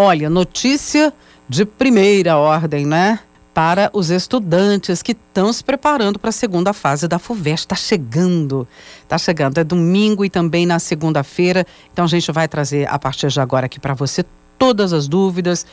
[0.00, 1.12] Olha, notícia
[1.48, 3.18] de primeira ordem, né?
[3.52, 7.64] Para os estudantes que estão se preparando para a segunda fase da FUVEST.
[7.64, 8.64] Está chegando,
[9.02, 9.58] está chegando.
[9.58, 11.66] É domingo e também na segunda-feira.
[11.92, 14.24] Então a gente vai trazer a partir de agora aqui para você
[14.56, 15.66] todas as dúvidas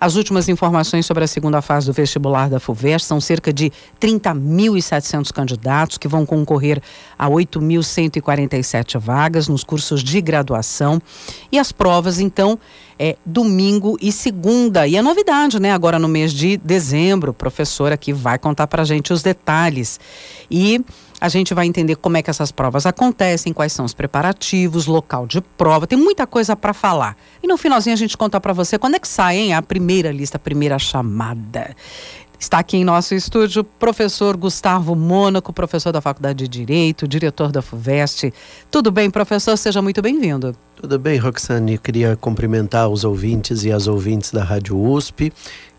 [0.00, 3.70] as últimas informações sobre a segunda fase do vestibular da FUVEST são cerca de
[4.00, 6.80] 30.700 candidatos que vão concorrer
[7.18, 11.02] a 8.147 vagas nos cursos de graduação.
[11.52, 12.58] E as provas, então,
[12.98, 14.86] é domingo e segunda.
[14.86, 15.70] E a novidade, né?
[15.72, 20.00] Agora no mês de dezembro, o professor aqui vai contar para gente os detalhes.
[20.50, 20.82] E
[21.20, 25.26] a gente vai entender como é que essas provas acontecem, quais são os preparativos, local
[25.26, 27.16] de prova, tem muita coisa para falar.
[27.42, 30.10] E no finalzinho a gente conta para você quando é que sai hein, a primeira
[30.10, 31.76] lista, a primeira chamada.
[32.40, 37.52] Está aqui em nosso estúdio o professor Gustavo Mônaco, professor da Faculdade de Direito, diretor
[37.52, 38.32] da FUVEST.
[38.70, 39.54] Tudo bem, professor?
[39.58, 40.56] Seja muito bem-vindo.
[40.74, 41.76] Tudo bem, Roxane.
[41.76, 45.30] Queria cumprimentar os ouvintes e as ouvintes da Rádio USP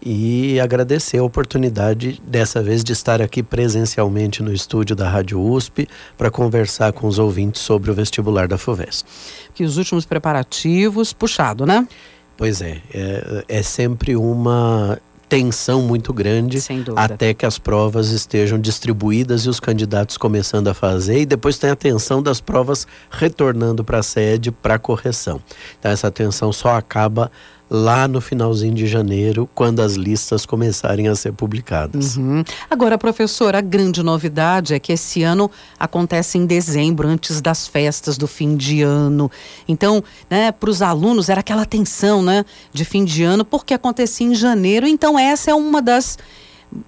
[0.02, 5.88] e agradecer a oportunidade dessa vez de estar aqui presencialmente no estúdio da Rádio USP
[6.18, 9.05] para conversar com os ouvintes sobre o vestibular da FUVEST.
[9.54, 11.88] Que os últimos preparativos, puxado, né?
[12.35, 14.98] Pois é, é, é sempre uma
[15.32, 16.57] tensão muito grande
[16.98, 21.70] até que as provas estejam distribuídas e os candidatos começando a fazer e depois tem
[21.70, 25.41] a tensão das provas retornando para a sede para correção.
[25.79, 27.32] Então essa tensão só acaba
[27.74, 32.18] lá no finalzinho de janeiro, quando as listas começarem a ser publicadas.
[32.18, 32.44] Uhum.
[32.70, 38.18] Agora, professor, a grande novidade é que esse ano acontece em dezembro, antes das festas
[38.18, 39.32] do fim de ano.
[39.70, 44.28] Então, né, para os alunos era aquela tensão, né, de fim de ano, porque acontecia
[44.28, 44.85] em janeiro.
[44.85, 46.18] Então, essa é uma das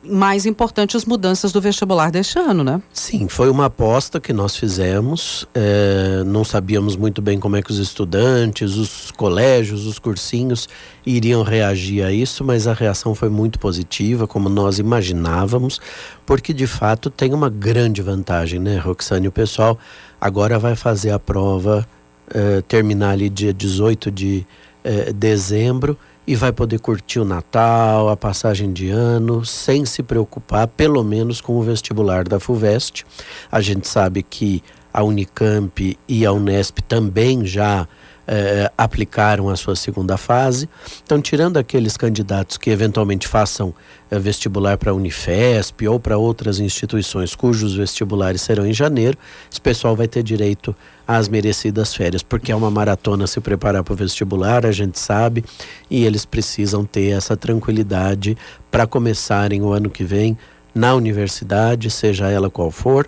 [0.04, 2.82] mais importantes mudanças do vestibular deste ano, né?
[2.94, 5.46] Sim, foi uma aposta que nós fizemos.
[5.54, 10.70] É, não sabíamos muito bem como é que os estudantes, os colégios, os cursinhos
[11.06, 15.82] iriam reagir a isso, mas a reação foi muito positiva, como nós imaginávamos,
[16.26, 19.28] porque de fato tem uma grande vantagem, né, Roxane?
[19.28, 19.78] O pessoal
[20.20, 21.86] agora vai fazer a prova,
[22.34, 24.46] é, terminar ali dia 18 de
[24.84, 30.68] é, dezembro e vai poder curtir o Natal, a passagem de ano, sem se preocupar,
[30.68, 33.06] pelo menos com o vestibular da FUVEST.
[33.52, 34.64] A gente sabe que
[34.94, 37.88] a Unicamp e a Unesp também já
[38.28, 40.70] eh, aplicaram a sua segunda fase.
[41.04, 43.74] Então, tirando aqueles candidatos que eventualmente façam
[44.10, 49.18] eh, vestibular para a Unifesp ou para outras instituições cujos vestibulares serão em janeiro,
[49.52, 50.76] esse pessoal vai ter direito
[51.08, 55.44] às merecidas férias, porque é uma maratona se preparar para o vestibular, a gente sabe,
[55.90, 58.38] e eles precisam ter essa tranquilidade
[58.72, 60.38] para começarem o ano que vem
[60.74, 63.08] na universidade, seja ela qual for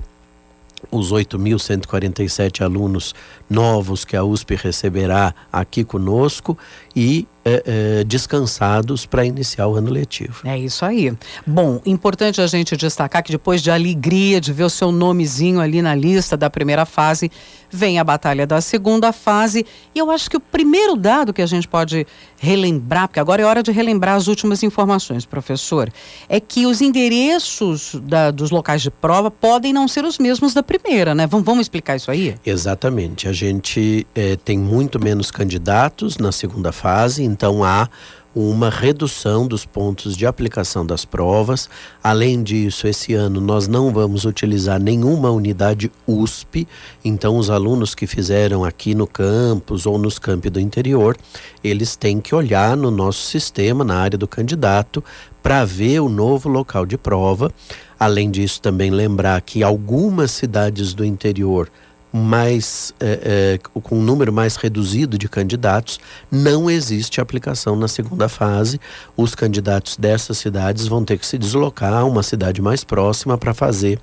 [0.92, 3.16] os 8.147 alunos
[3.50, 6.58] novos que a USP receberá aqui conosco
[6.96, 7.64] e é,
[8.00, 10.42] é, descansados para iniciar o ano letivo.
[10.46, 11.14] É isso aí.
[11.46, 15.80] Bom, importante a gente destacar que depois de alegria de ver o seu nomezinho ali
[15.80, 17.32] na lista da primeira fase,
[17.70, 19.66] vem a batalha da segunda fase.
[19.94, 22.08] E eu acho que o primeiro dado que a gente pode
[22.38, 25.92] relembrar, porque agora é hora de relembrar as últimas informações, professor,
[26.28, 30.64] é que os endereços da, dos locais de prova podem não ser os mesmos da
[30.64, 31.28] primeira, né?
[31.28, 32.36] Vamos, vamos explicar isso aí?
[32.46, 33.28] Exatamente.
[33.28, 36.85] A gente é, tem muito menos candidatos na segunda fase,
[37.18, 37.90] então há
[38.36, 41.68] uma redução dos pontos de aplicação das provas.
[42.04, 46.68] Além disso, esse ano nós não vamos utilizar nenhuma unidade USP,
[47.04, 51.18] então os alunos que fizeram aqui no campus ou nos campi do interior,
[51.64, 55.04] eles têm que olhar no nosso sistema, na área do candidato,
[55.42, 57.50] para ver o novo local de prova.
[57.98, 61.68] Além disso, também lembrar que algumas cidades do interior
[62.16, 66.00] mais é, é, com um número mais reduzido de candidatos,
[66.32, 68.80] não existe aplicação na segunda fase.
[69.18, 73.54] Os candidatos dessas cidades vão ter que se deslocar a uma cidade mais próxima para
[73.54, 74.00] fazer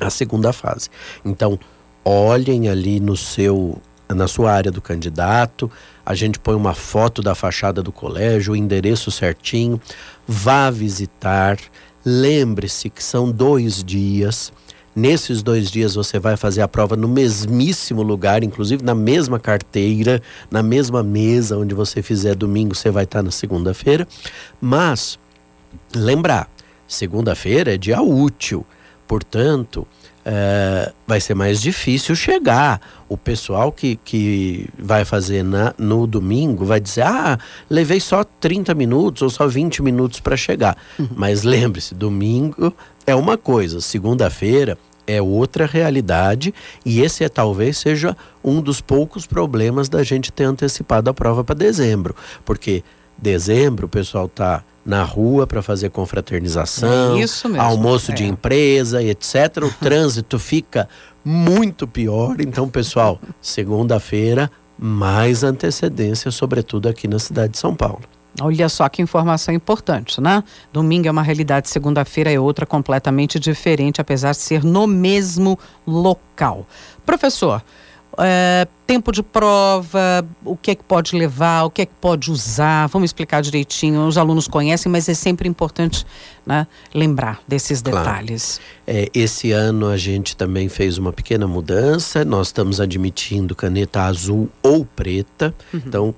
[0.00, 0.88] a segunda fase.
[1.24, 1.58] Então,
[2.04, 5.70] olhem ali no seu na sua área do candidato,
[6.04, 9.80] a gente põe uma foto da fachada do colégio, o endereço certinho,
[10.28, 11.56] vá visitar,
[12.04, 14.52] lembre-se que são dois dias
[14.94, 20.20] Nesses dois dias você vai fazer a prova no mesmíssimo lugar, inclusive na mesma carteira,
[20.50, 24.06] na mesma mesa onde você fizer domingo, você vai estar na segunda-feira.
[24.60, 25.18] Mas
[25.94, 26.48] lembrar,
[26.86, 28.66] segunda-feira é dia útil,
[29.08, 29.86] portanto,
[30.24, 32.80] é, vai ser mais difícil chegar.
[33.08, 38.74] O pessoal que, que vai fazer na, no domingo vai dizer: ah, levei só 30
[38.74, 40.76] minutos ou só 20 minutos para chegar.
[40.98, 41.08] Uhum.
[41.16, 42.74] Mas lembre-se, domingo
[43.06, 46.54] é uma coisa, segunda-feira é outra realidade
[46.84, 51.42] e esse é talvez seja um dos poucos problemas da gente ter antecipado a prova
[51.42, 52.14] para dezembro,
[52.44, 52.84] porque
[53.18, 58.14] dezembro, o pessoal está na rua para fazer confraternização, é almoço é.
[58.14, 59.58] de empresa, etc.
[59.62, 60.88] O trânsito fica
[61.24, 62.40] muito pior.
[62.40, 68.02] Então, pessoal, segunda-feira, mais antecedência, sobretudo aqui na cidade de São Paulo.
[68.40, 70.42] Olha só que informação importante, né?
[70.72, 76.66] Domingo é uma realidade, segunda-feira é outra completamente diferente, apesar de ser no mesmo local.
[77.04, 77.62] Professor,
[78.18, 82.30] é, tempo de prova, o que é que pode levar, o que é que pode
[82.30, 84.06] usar, vamos explicar direitinho.
[84.06, 86.06] Os alunos conhecem, mas é sempre importante
[86.44, 88.60] né, lembrar desses detalhes.
[88.84, 89.00] Claro.
[89.00, 94.48] É, esse ano a gente também fez uma pequena mudança, nós estamos admitindo caneta azul
[94.62, 95.82] ou preta, uhum.
[95.86, 96.14] então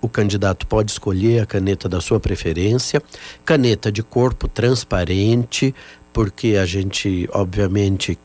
[0.00, 3.02] o candidato pode escolher a caneta da sua preferência,
[3.44, 5.74] caneta de corpo transparente,
[6.12, 8.18] porque a gente, obviamente,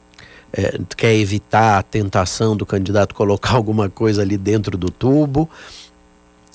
[0.51, 5.49] é, quer evitar a tentação do candidato colocar alguma coisa ali dentro do tubo,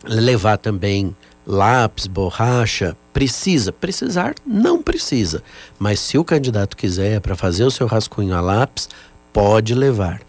[0.05, 5.43] levar também lápis, borracha, precisa, precisar não precisa,
[5.79, 8.89] mas se o candidato quiser para fazer o seu rascunho a lápis,
[9.33, 10.28] pode levar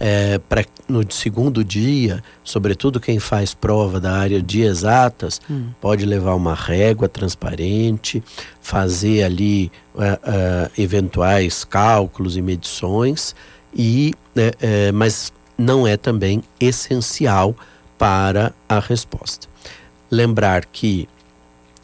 [0.00, 5.68] é, pra, no segundo dia, sobretudo quem faz prova da área de exatas, hum.
[5.78, 8.22] pode levar uma régua transparente,
[8.62, 13.36] fazer ali uh, uh, eventuais cálculos e medições,
[13.76, 17.54] e, uh, mas não é também essencial
[17.98, 19.46] para a resposta.
[20.10, 21.06] Lembrar que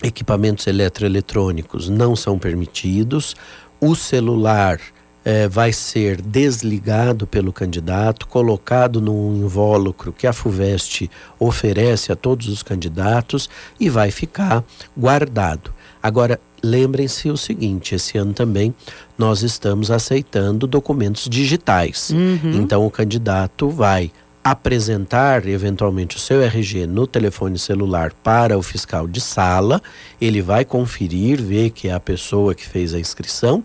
[0.02, 3.36] equipamentos eletroeletrônicos não são permitidos,
[3.78, 4.80] o celular
[5.26, 12.46] é, vai ser desligado pelo candidato, colocado num invólucro que a FUVEST oferece a todos
[12.46, 13.50] os candidatos
[13.80, 14.62] e vai ficar
[14.96, 15.74] guardado.
[16.00, 18.72] Agora, lembrem-se o seguinte: esse ano também
[19.18, 22.10] nós estamos aceitando documentos digitais.
[22.10, 22.52] Uhum.
[22.62, 24.12] Então, o candidato vai
[24.44, 29.82] apresentar eventualmente o seu RG no telefone celular para o fiscal de sala,
[30.20, 33.64] ele vai conferir, ver que é a pessoa que fez a inscrição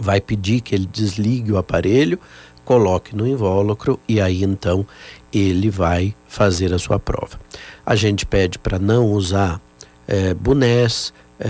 [0.00, 2.18] vai pedir que ele desligue o aparelho,
[2.64, 4.86] coloque no invólucro e aí então
[5.32, 7.38] ele vai fazer a sua prova.
[7.84, 9.60] A gente pede para não usar
[10.06, 11.48] é, bonés, é,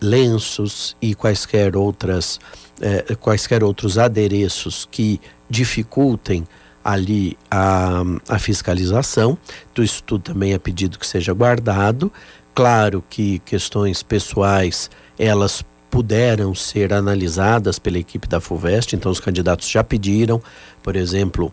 [0.00, 2.40] lenços e quaisquer outras
[2.80, 6.46] é, quaisquer outros adereços que dificultem
[6.82, 9.36] ali a, a fiscalização.
[9.70, 12.10] Então, isso tudo também é pedido que seja guardado.
[12.54, 19.68] Claro que questões pessoais elas puderam ser analisadas pela equipe da FUVEST, então os candidatos
[19.68, 20.40] já pediram,
[20.82, 21.52] por exemplo,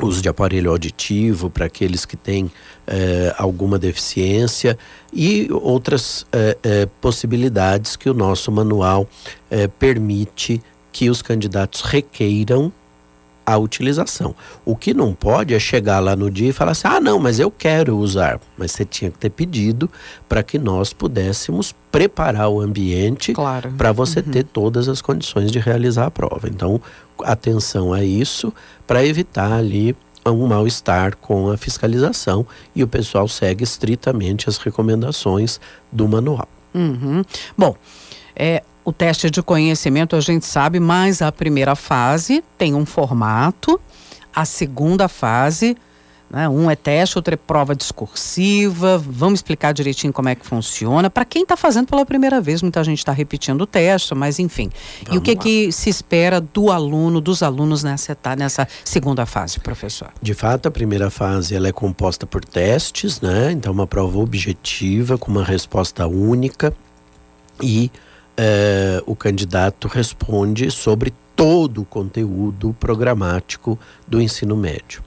[0.00, 2.50] uso de aparelho auditivo para aqueles que têm
[2.86, 4.78] eh, alguma deficiência
[5.12, 9.06] e outras eh, eh, possibilidades que o nosso manual
[9.78, 12.72] permite que os candidatos requeiram
[13.44, 14.34] a utilização.
[14.64, 17.38] O que não pode é chegar lá no dia e falar assim: ah, não, mas
[17.38, 18.40] eu quero usar.
[18.56, 19.90] Mas você tinha que ter pedido
[20.28, 23.72] para que nós pudéssemos preparar o ambiente claro.
[23.76, 24.30] para você uhum.
[24.30, 26.48] ter todas as condições de realizar a prova.
[26.48, 26.80] Então,
[27.22, 28.52] atenção a isso
[28.86, 35.60] para evitar ali um mal-estar com a fiscalização e o pessoal segue estritamente as recomendações
[35.90, 36.48] do manual.
[36.74, 37.24] Uhum.
[37.58, 37.76] Bom,
[38.36, 43.80] é, o teste de conhecimento a gente sabe, mas a primeira fase tem um formato,
[44.34, 45.76] a segunda fase,
[46.32, 48.96] né, um é teste, outro é prova discursiva.
[48.96, 51.10] Vamos explicar direitinho como é que funciona.
[51.10, 54.70] Para quem está fazendo pela primeira vez, muita gente está repetindo o teste, mas enfim.
[55.04, 59.60] Vamos e o que, que se espera do aluno, dos alunos nessa, nessa segunda fase,
[59.60, 60.08] professor?
[60.22, 63.52] De fato, a primeira fase ela é composta por testes, né?
[63.52, 66.74] Então, uma prova objetiva com uma resposta única
[67.62, 67.90] e
[68.36, 75.02] é, o candidato responde sobre todo o conteúdo programático do ensino médio.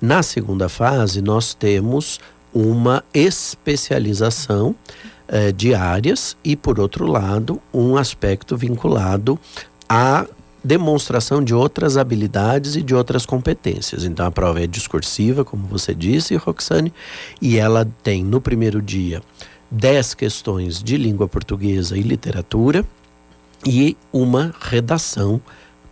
[0.00, 2.20] Na segunda fase, nós temos
[2.52, 4.74] uma especialização
[5.28, 9.38] é, de áreas e, por outro lado, um aspecto vinculado
[9.88, 10.26] à
[10.62, 14.04] demonstração de outras habilidades e de outras competências.
[14.04, 16.92] Então, a prova é discursiva, como você disse, Roxane,
[17.40, 19.22] e ela tem no primeiro dia
[19.70, 22.84] dez questões de língua portuguesa e literatura
[23.66, 25.40] e uma redação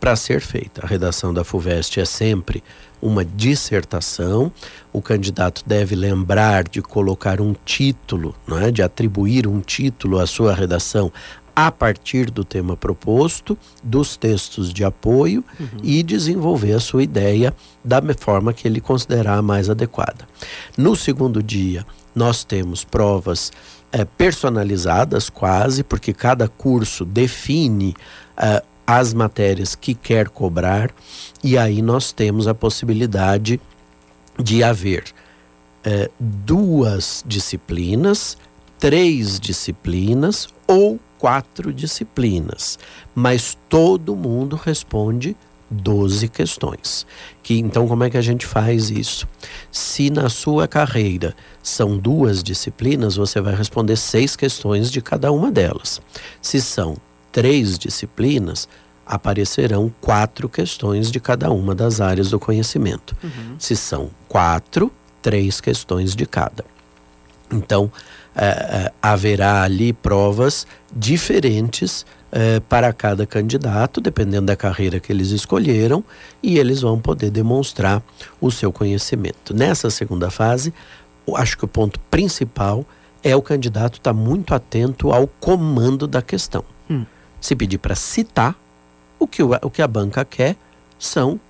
[0.01, 0.85] para ser feita.
[0.85, 2.63] A redação da FUVEST é sempre
[3.01, 4.53] uma dissertação.
[4.93, 8.71] O candidato deve lembrar de colocar um título, não é?
[8.71, 11.13] de atribuir um título à sua redação
[11.55, 15.67] a partir do tema proposto, dos textos de apoio uhum.
[15.83, 17.53] e desenvolver a sua ideia
[17.85, 20.29] da forma que ele considerar mais adequada.
[20.77, 21.85] No segundo dia,
[22.15, 23.53] nós temos provas
[23.93, 27.95] é, personalizadas quase, porque cada curso define
[28.37, 30.91] é, as matérias que quer cobrar,
[31.43, 33.61] e aí nós temos a possibilidade
[34.39, 35.05] de haver
[35.85, 38.37] é, duas disciplinas
[38.79, 42.79] três disciplinas ou quatro disciplinas,
[43.15, 45.37] mas todo mundo responde
[45.71, 47.07] 12 questões.
[47.43, 49.27] Que então como é que a gente faz isso?
[49.71, 55.51] Se na sua carreira são duas disciplinas, você vai responder seis questões de cada uma
[55.51, 56.01] delas.
[56.41, 56.97] Se são
[57.33, 58.69] três disciplinas,
[59.07, 63.17] aparecerão quatro questões de cada uma das áreas do conhecimento.
[63.23, 63.57] Uhum.
[63.59, 66.65] Se são quatro, três questões de cada.
[67.51, 67.91] Então,
[68.37, 75.31] é, é, haverá ali provas diferentes é, para cada candidato, dependendo da carreira que eles
[75.31, 76.05] escolheram,
[76.43, 78.03] e eles vão poder demonstrar
[78.41, 79.55] o seu conhecimento.
[79.55, 80.73] Nessa segunda fase,
[81.37, 82.85] acho que o ponto principal
[83.23, 86.65] é o candidato estar tá muito atento ao comando da questão.
[86.89, 87.05] Hum.
[87.41, 88.55] Se pedir para citar,
[89.19, 90.57] o que, o, o que a banca quer
[90.99, 91.41] são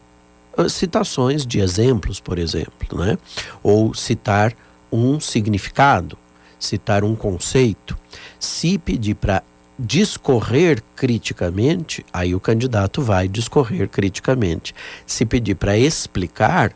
[0.56, 3.18] uh, citações de exemplos, por exemplo, né?
[3.62, 4.54] ou citar
[4.90, 6.16] um significado,
[6.58, 7.96] citar um conceito.
[8.40, 9.42] Se pedir para
[9.78, 14.74] discorrer criticamente, aí o candidato vai discorrer criticamente.
[15.06, 16.74] Se pedir para explicar,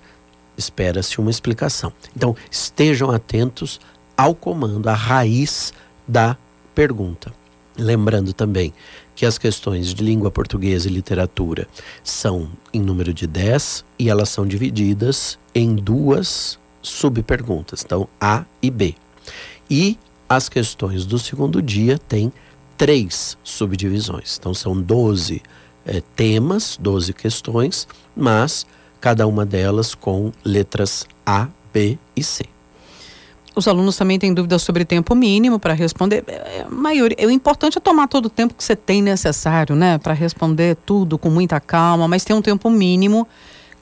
[0.56, 1.92] espera-se uma explicação.
[2.16, 3.80] Então, estejam atentos
[4.16, 5.72] ao comando, à raiz
[6.06, 6.36] da
[6.74, 7.32] pergunta.
[7.76, 8.72] Lembrando também
[9.14, 11.66] que as questões de língua portuguesa e literatura
[12.04, 18.70] são em número de 10 e elas são divididas em duas subperguntas, então A e
[18.70, 18.94] B.
[19.70, 22.32] E as questões do segundo dia têm
[22.76, 24.36] três subdivisões.
[24.38, 25.42] Então são 12
[25.84, 28.66] é, temas, 12 questões, mas
[29.00, 32.44] cada uma delas com letras A, B e C.
[33.54, 36.24] Os alunos também têm dúvidas sobre tempo mínimo para responder.
[36.26, 39.98] É, é, maioria, o importante é tomar todo o tempo que você tem necessário, né,
[39.98, 43.28] para responder tudo com muita calma, mas tem um tempo mínimo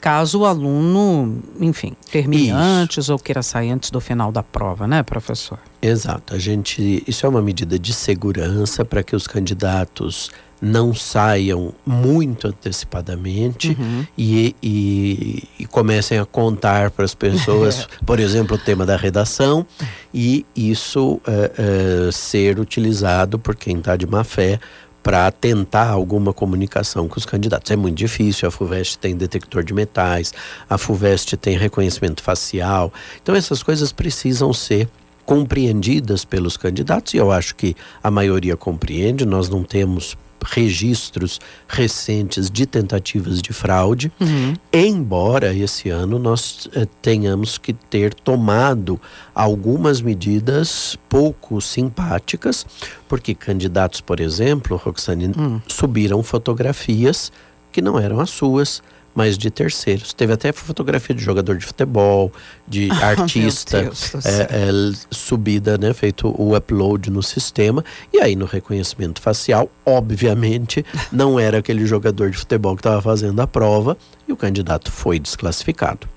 [0.01, 2.57] caso o aluno, enfim, termine isso.
[2.57, 5.59] antes ou queira sair antes do final da prova, né, professor?
[5.83, 6.35] Exato.
[6.35, 10.31] A gente, isso é uma medida de segurança para que os candidatos
[10.61, 14.07] não saiam muito antecipadamente uhum.
[14.17, 19.67] e, e, e, comecem a contar para as pessoas, por exemplo, o tema da redação
[20.13, 24.61] e isso é, é, ser utilizado por quem está de má fé
[25.03, 27.71] para tentar alguma comunicação com os candidatos.
[27.71, 30.33] É muito difícil, a FUVEST tem detector de metais,
[30.69, 32.93] a FUVEST tem reconhecimento facial.
[33.23, 34.89] Então essas coisas precisam ser
[35.25, 39.25] compreendidas pelos candidatos e eu acho que a maioria compreende.
[39.25, 44.55] Nós não temos registros recentes de tentativas de fraude, uhum.
[44.73, 49.01] embora esse ano nós eh, tenhamos que ter tomado
[49.35, 52.67] algumas medidas pouco simpáticas,
[53.09, 55.61] porque candidatos, por exemplo, Roxane, uhum.
[55.67, 57.33] subiram fotografias
[57.73, 58.83] que não eram as suas
[59.15, 60.13] mas de terceiros.
[60.13, 62.33] Teve até fotografia de jogador de futebol,
[62.67, 63.91] de oh, artista,
[64.25, 64.71] é, é,
[65.11, 67.85] subida, né, feito o upload no sistema.
[68.13, 73.41] E aí no reconhecimento facial, obviamente, não era aquele jogador de futebol que estava fazendo
[73.41, 76.09] a prova e o candidato foi desclassificado.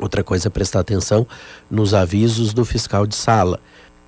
[0.00, 1.26] Outra coisa é prestar atenção
[1.70, 3.60] nos avisos do fiscal de sala.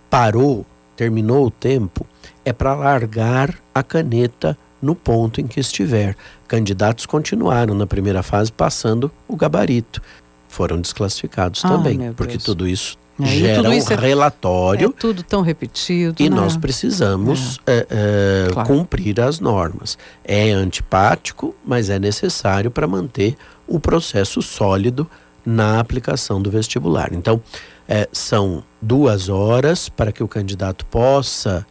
[0.08, 0.64] Parou,
[0.96, 2.06] terminou o tempo,
[2.44, 6.16] é para largar a caneta no ponto em que estiver.
[6.48, 10.02] Candidatos continuaram na primeira fase passando o gabarito.
[10.48, 14.88] Foram desclassificados também, porque tudo isso é, gera um é, relatório.
[14.88, 16.22] É tudo tão repetido.
[16.22, 16.36] E né?
[16.36, 17.72] nós precisamos é.
[17.72, 17.86] É,
[18.48, 18.52] é.
[18.52, 18.68] claro.
[18.68, 19.96] cumprir as normas.
[20.24, 23.36] É antipático, mas é necessário para manter
[23.66, 25.08] o processo sólido
[25.46, 27.12] na aplicação do vestibular.
[27.12, 27.40] Então,
[28.12, 31.66] são duas horas para que o candidato possa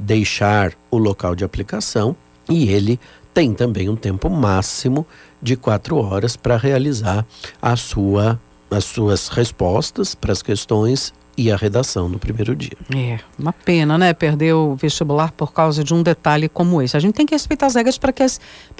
[0.00, 2.16] deixar o local de aplicação
[2.50, 2.98] e ele
[3.32, 5.06] tem também um tempo máximo
[5.40, 7.24] de quatro horas para realizar
[7.62, 8.38] a sua,
[8.70, 12.76] as suas respostas para as questões e a redação no primeiro dia.
[12.94, 14.12] É, uma pena, né?
[14.12, 16.96] Perder o vestibular por causa de um detalhe como esse.
[16.96, 18.26] A gente tem que respeitar as regras para que,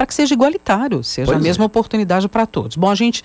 [0.07, 1.67] que seja igualitário, seja pois a mesma é.
[1.67, 2.77] oportunidade para todos.
[2.77, 3.23] Bom, a gente.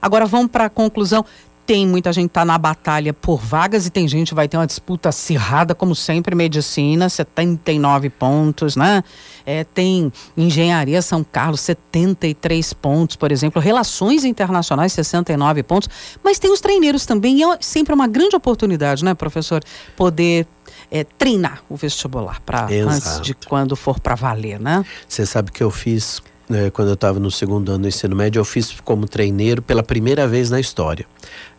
[0.00, 1.24] Agora vamos para a conclusão
[1.68, 4.66] tem muita gente tá na batalha por vagas e tem gente que vai ter uma
[4.66, 9.04] disputa acirrada, como sempre, medicina, 79 pontos, né?
[9.44, 15.90] É, tem engenharia São Carlos, 73 pontos, por exemplo, relações internacionais, 69 pontos,
[16.24, 19.62] mas tem os treineiros também, e é sempre uma grande oportunidade, né, professor,
[19.94, 20.46] poder
[20.90, 24.82] é, treinar o vestibular para antes de quando for para valer, né?
[25.06, 28.40] Você sabe que eu fiz né, quando eu estava no segundo ano do ensino médio,
[28.40, 31.04] eu fiz como treineiro pela primeira vez na história.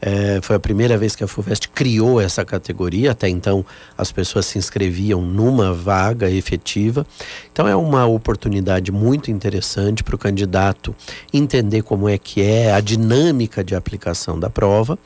[0.02, 3.66] É, foi a primeira vez que a FUVEST criou essa categoria, até então
[3.98, 7.06] as pessoas se inscreviam numa vaga efetiva.
[7.52, 10.96] Então é uma oportunidade muito interessante para o candidato
[11.32, 14.98] entender como é que é a dinâmica de aplicação da prova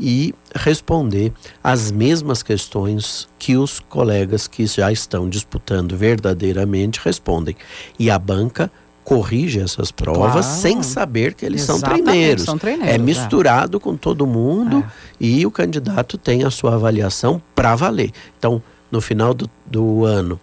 [0.00, 7.54] e responder as mesmas questões que os colegas que já estão disputando verdadeiramente respondem.
[7.98, 8.70] E a banca
[9.08, 10.60] corrige essas provas claro.
[10.60, 12.44] sem saber que eles são treineiros.
[12.44, 12.92] são treineiros.
[12.92, 12.98] É, é.
[12.98, 13.80] misturado é.
[13.80, 14.90] com todo mundo é.
[15.18, 18.12] e o candidato tem a sua avaliação para valer.
[18.38, 20.38] Então, no final do, do ano,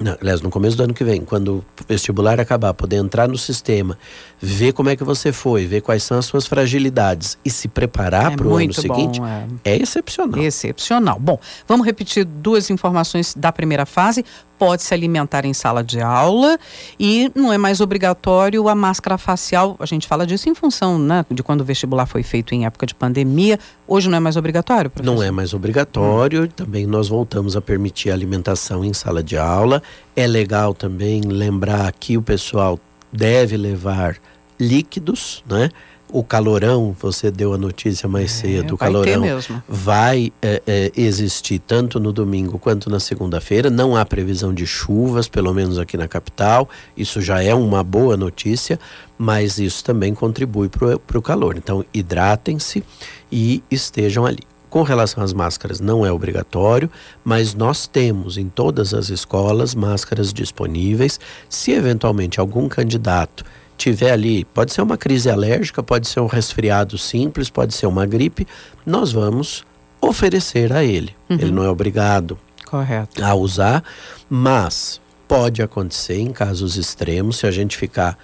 [0.00, 3.36] não, aliás, no começo do ano que vem, quando o vestibular acabar, poder entrar no
[3.36, 3.98] sistema,
[4.40, 8.32] ver como é que você foi, ver quais são as suas fragilidades e se preparar
[8.32, 9.72] é para o ano seguinte, bom, é.
[9.72, 10.40] é excepcional.
[10.40, 11.18] Excepcional.
[11.20, 11.38] Bom,
[11.68, 14.24] vamos repetir duas informações da primeira fase
[14.60, 16.58] pode se alimentar em sala de aula
[16.98, 19.74] e não é mais obrigatório a máscara facial.
[19.80, 22.84] A gente fala disso em função né, de quando o vestibular foi feito em época
[22.84, 23.58] de pandemia.
[23.92, 25.12] Hoje não é mais obrigatório, professor?
[25.12, 26.44] Não é mais obrigatório.
[26.44, 26.48] Hum.
[26.54, 29.82] Também nós voltamos a permitir a alimentação em sala de aula.
[30.14, 32.78] É legal também lembrar que o pessoal
[33.12, 34.16] deve levar
[34.60, 35.70] líquidos, né?
[36.12, 39.22] O calorão, você deu a notícia mais é, cedo, o calorão
[39.68, 43.70] vai é, é, existir tanto no domingo quanto na segunda-feira.
[43.70, 46.68] Não há previsão de chuvas, pelo menos aqui na capital.
[46.96, 48.78] Isso já é uma boa notícia,
[49.16, 51.56] mas isso também contribui para o calor.
[51.56, 52.82] Então, hidratem-se
[53.30, 54.40] e estejam ali.
[54.68, 56.88] Com relação às máscaras, não é obrigatório,
[57.24, 61.18] mas nós temos em todas as escolas máscaras disponíveis.
[61.48, 63.44] Se eventualmente algum candidato
[63.80, 68.04] tiver ali, pode ser uma crise alérgica, pode ser um resfriado simples, pode ser uma
[68.04, 68.46] gripe,
[68.84, 69.64] nós vamos
[70.00, 71.14] oferecer a ele.
[71.28, 71.36] Uhum.
[71.40, 73.24] Ele não é obrigado Correto.
[73.24, 73.82] a usar,
[74.28, 78.18] mas pode acontecer em casos extremos, se a gente ficar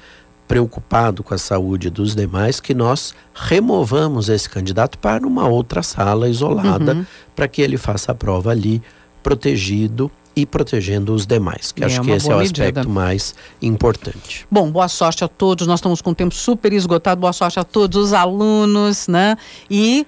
[0.46, 6.28] preocupado com a saúde dos demais, que nós removamos esse candidato para uma outra sala
[6.28, 7.06] isolada uhum.
[7.34, 8.80] para que ele faça a prova ali
[9.22, 12.68] protegido e protegendo os demais, que é acho que esse é o medida.
[12.68, 14.46] aspecto mais importante.
[14.50, 15.66] Bom, boa sorte a todos.
[15.66, 17.22] Nós estamos com o tempo super esgotado.
[17.22, 19.36] Boa sorte a todos os alunos, né?
[19.70, 20.06] E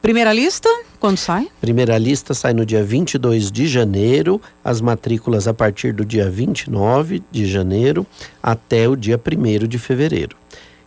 [0.00, 0.66] Primeira lista,
[0.98, 1.46] quando sai?
[1.60, 7.22] Primeira lista sai no dia 22 de janeiro, as matrículas a partir do dia 29
[7.30, 8.06] de janeiro
[8.42, 10.38] até o dia 1 de fevereiro.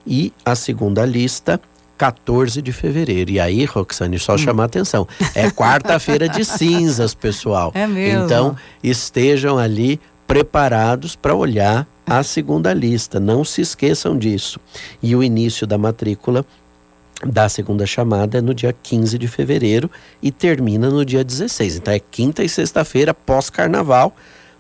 [0.04, 1.62] E a segunda lista
[1.98, 3.32] 14 de fevereiro.
[3.32, 4.38] E aí, Roxane, só hum.
[4.38, 5.08] chamar atenção.
[5.34, 7.72] É quarta-feira de cinzas, pessoal.
[7.74, 8.26] É mesmo.
[8.26, 13.20] Então, estejam ali preparados para olhar a segunda lista.
[13.20, 14.60] Não se esqueçam disso.
[15.02, 16.46] E o início da matrícula
[17.26, 19.90] da segunda chamada é no dia 15 de fevereiro
[20.22, 21.78] e termina no dia 16.
[21.78, 24.16] Então é quinta e sexta-feira pós-carnaval,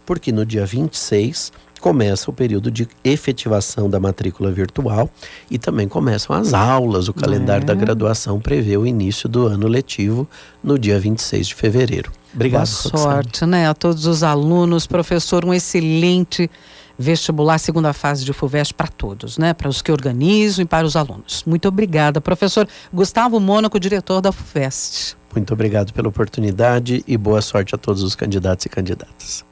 [0.06, 5.09] porque no dia 26 começa o período de efetivação da matrícula virtual
[5.49, 7.07] e também começam as aulas.
[7.07, 7.65] O calendário é.
[7.65, 10.27] da graduação prevê o início do ano letivo
[10.63, 12.11] no dia 26 de fevereiro.
[12.33, 12.67] Obrigado.
[12.67, 16.49] Boa sorte, né, a todos os alunos, professor, um excelente
[16.97, 19.53] vestibular segunda fase de FUVEST para todos, né?
[19.53, 21.43] Para os que organizam e para os alunos.
[21.45, 25.15] Muito obrigada, professor Gustavo Mônaco, diretor da FUVEST.
[25.35, 29.46] Muito obrigado pela oportunidade e boa sorte a todos os candidatos e candidatas.